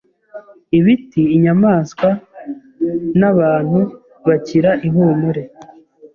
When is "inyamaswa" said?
1.35-2.09